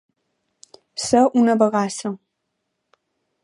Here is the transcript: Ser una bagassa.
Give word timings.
Ser 1.07 1.21
una 1.43 1.57
bagassa. 1.65 2.15